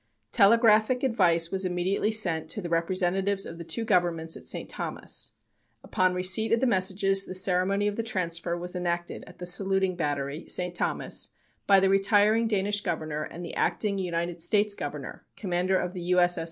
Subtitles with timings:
[0.31, 4.67] Telegraphic advice was immediately sent to representatives of the two Governments at St.
[4.67, 5.33] Thomas.
[5.83, 9.95] Upon receipt of the messages the ceremony of the transfer was enacted at the Saluting
[9.95, 10.73] Battery, St.
[10.73, 11.33] Thomas,
[11.67, 16.19] by the retiring Danish governor and the acting United States governor (commander of the U.
[16.19, 16.39] S.
[16.39, 16.39] S.